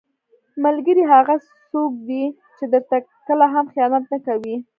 [0.63, 1.35] ملګری هغه
[1.69, 2.23] څوک دی
[2.57, 4.55] چې درته کله هم خیانت نه کوي.